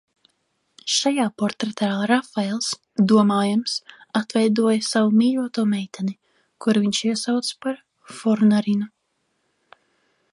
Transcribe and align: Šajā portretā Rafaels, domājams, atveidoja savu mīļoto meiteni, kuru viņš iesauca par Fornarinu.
Šajā 0.93 1.25
portretā 1.41 1.89
Rafaels, 2.11 2.69
domājams, 3.11 3.75
atveidoja 4.21 4.79
savu 4.87 5.13
mīļoto 5.21 5.67
meiteni, 5.75 6.17
kuru 6.65 6.85
viņš 6.87 7.03
iesauca 7.11 7.61
par 7.67 7.79
Fornarinu. 8.21 8.91